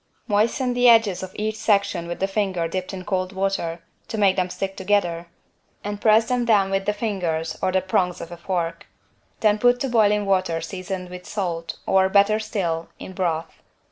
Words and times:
Moisten 0.27 0.73
the 0.73 0.89
edges 0.89 1.21
of 1.21 1.29
each 1.35 1.53
section 1.53 2.07
with 2.07 2.19
the 2.19 2.27
finger 2.27 2.67
dipped 2.67 2.91
in 2.91 3.05
cold 3.05 3.33
water, 3.33 3.83
to 4.07 4.17
make 4.17 4.35
them 4.35 4.49
stick 4.49 4.75
together, 4.75 5.27
and 5.83 6.01
press 6.01 6.27
them 6.27 6.43
down 6.43 6.71
with 6.71 6.87
the 6.87 6.91
fingers 6.93 7.55
or 7.61 7.71
the 7.71 7.81
prongs 7.81 8.19
of 8.19 8.31
a 8.31 8.37
fork. 8.37 8.87
Then 9.41 9.59
put 9.59 9.79
to 9.81 9.89
boil 9.89 10.11
in 10.11 10.25
water 10.25 10.59
seasoned 10.59 11.09
with 11.11 11.27
salt 11.27 11.77
or, 11.85 12.09
better 12.09 12.39
still, 12.39 12.89
in 12.97 13.13
broth. 13.13 13.61